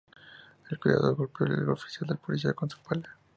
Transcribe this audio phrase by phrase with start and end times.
[0.71, 3.19] El Cuidador golpeó al oficial de policía con su pala.